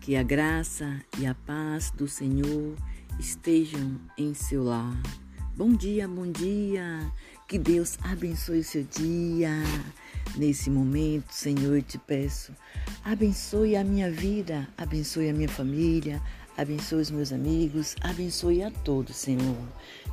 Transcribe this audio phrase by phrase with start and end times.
[0.00, 2.74] Que a graça e a paz do Senhor
[3.20, 5.00] estejam em seu lar.
[5.56, 6.98] Bom dia, bom dia.
[7.46, 9.52] Que Deus abençoe o seu dia.
[10.36, 12.52] Nesse momento, Senhor, eu te peço,
[13.04, 16.20] abençoe a minha vida, abençoe a minha família,
[16.56, 19.56] abençoe os meus amigos, abençoe a todos, Senhor.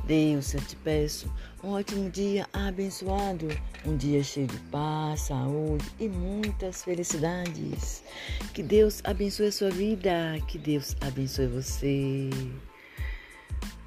[0.04, 3.48] Deus, eu te peço um ótimo dia abençoado,
[3.86, 8.02] um dia cheio de paz, saúde e muitas felicidades.
[8.52, 12.30] Que Deus abençoe a sua vida, que Deus abençoe você.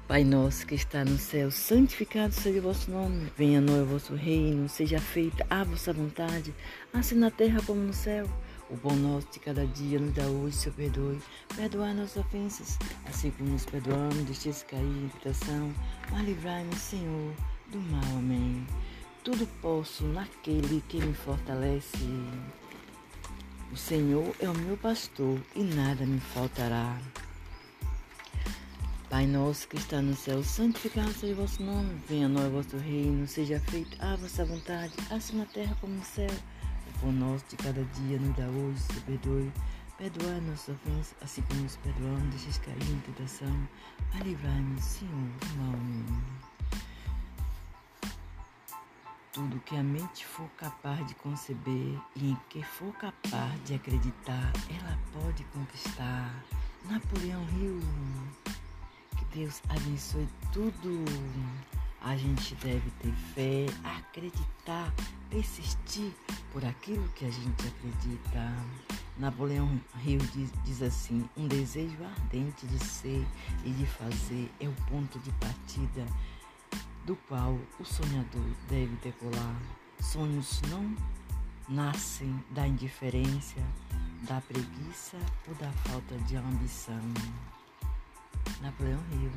[0.08, 3.30] Pai nosso que está no céu, santificado seja o vosso nome.
[3.36, 6.54] Venha a nós o vosso reino, seja feita a vossa vontade,
[6.94, 8.24] assim na terra como no céu.
[8.68, 11.20] O pão nosso de cada dia nos dá hoje, Senhor, perdoe.
[11.54, 12.76] Perdoar nossas ofensas,
[13.08, 15.72] assim como nos perdoamos, deixe-se cair em tentação,
[16.10, 17.32] mas livrai-nos, Senhor,
[17.70, 18.02] do mal.
[18.18, 18.66] Amém.
[19.22, 22.08] Tudo posso naquele que me fortalece.
[23.72, 26.98] O Senhor é o meu pastor e nada me faltará.
[29.08, 31.94] Pai nosso que está no céu, santificado seja o vosso nome.
[32.08, 35.94] Venha a nós o vosso reino, seja feita a vossa vontade, assim na terra como
[35.94, 36.30] no céu
[37.00, 39.52] pão nosso de cada dia nos dá hoje, se perdoe.
[39.98, 43.68] Perdoar nossas ofensas, assim como nos perdoamos, deixa cair em tentação.
[44.14, 46.46] A livrar-nos, Senhor, do mal.
[49.32, 54.52] Tudo que a mente for capaz de conceber e em que for capaz de acreditar,
[54.68, 56.44] ela pode conquistar.
[56.90, 57.80] Napoleão Rio,
[59.16, 61.04] que Deus abençoe tudo.
[62.02, 64.92] A gente deve ter fé, acreditar,
[65.36, 66.14] persistir
[66.50, 68.54] por aquilo que a gente acredita.
[69.18, 73.26] Napoleão Hill diz, diz, assim: um desejo ardente de ser
[73.62, 76.06] e de fazer é o ponto de partida
[77.04, 79.60] do qual o sonhador deve decolar.
[80.00, 80.96] Sonhos não
[81.68, 83.60] nascem da indiferença,
[84.22, 87.02] da preguiça ou da falta de ambição.
[88.62, 89.32] Napoleão Hill.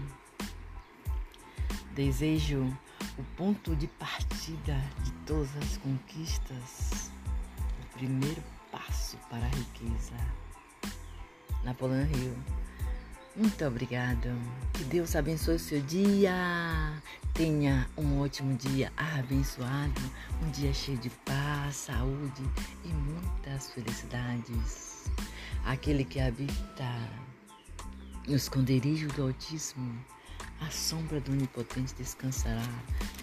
[1.93, 2.73] Desejo
[3.19, 7.11] o ponto de partida de todas as conquistas,
[7.83, 8.41] o primeiro
[8.71, 10.15] passo para a riqueza.
[11.65, 12.37] Napoleão Hill.
[13.35, 14.29] Muito obrigado.
[14.73, 16.33] Que Deus abençoe o seu dia.
[17.33, 20.01] Tenha um ótimo dia abençoado,
[20.41, 22.43] um dia cheio de paz, saúde
[22.85, 25.11] e muitas felicidades.
[25.65, 27.09] Aquele que habita
[28.25, 30.05] no esconderijo do Altíssimo
[30.61, 32.67] a sombra do Onipotente descansará.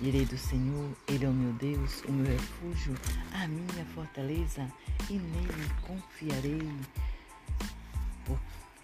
[0.00, 2.94] Direi do Senhor, Ele é o meu Deus, o meu refúgio,
[3.32, 4.70] a minha fortaleza,
[5.08, 6.68] e nele confiarei.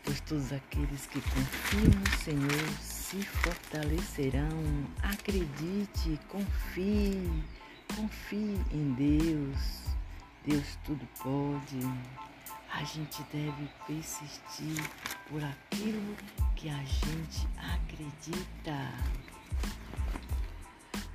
[0.05, 4.49] Pois todos aqueles que confiam no Senhor se fortalecerão.
[5.03, 7.31] Acredite, confie,
[7.95, 9.83] confie em Deus.
[10.45, 11.79] Deus tudo pode.
[12.73, 14.83] A gente deve persistir
[15.29, 16.17] por aquilo
[16.57, 19.32] que a gente acredita.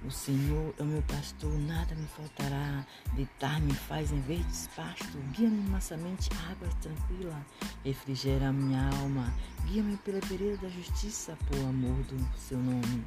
[0.08, 2.86] O Senhor é o meu pastor, nada me faltará.
[3.14, 7.36] Deitar-me faz em verdes pastos, guia-me mansamente águas tranquilas,
[7.84, 9.34] refrigera a minha alma,
[9.66, 13.06] guia-me pela vereda da justiça, por amor do seu nome.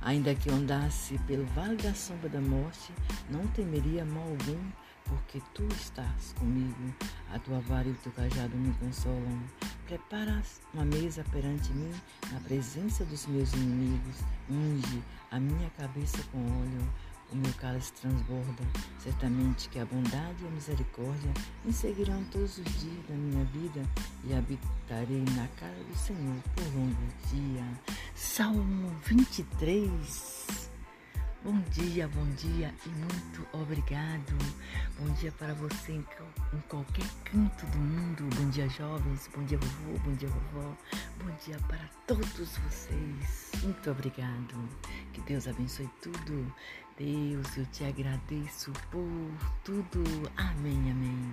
[0.00, 2.92] Ainda que andasse pelo vale da sombra da morte,
[3.30, 4.70] não temeria mal algum,
[5.04, 6.92] porque tu estás comigo.
[7.32, 9.40] A tua vara e o teu cajado me consolam.
[9.86, 11.92] Preparas uma mesa perante mim,
[12.32, 14.16] na presença dos meus inimigos.
[14.50, 14.91] Unge
[15.32, 16.92] a minha cabeça com óleo,
[17.32, 18.62] o meu cálice transborda.
[18.98, 21.32] Certamente que a bondade e a misericórdia
[21.64, 23.82] me seguirão todos os dias da minha vida
[24.24, 26.94] e habitarei na casa do Senhor por longo
[27.30, 27.64] dia.
[28.14, 30.71] Salmo 23
[31.44, 34.32] Bom dia, bom dia e muito obrigado.
[34.96, 36.06] Bom dia para você em,
[36.54, 38.28] em, qualquer canto do mundo.
[38.36, 39.28] Bom dia, jovens.
[39.34, 39.98] Bom dia, vovô.
[40.04, 40.76] Bom dia, vovó.
[41.18, 43.50] Bom dia para todos vocês.
[43.60, 44.54] Muito obrigado.
[45.12, 46.54] Que Deus abençoe tudo.
[46.96, 50.04] Deus, eu te agradeço por tudo.
[50.36, 51.32] Amém, amém.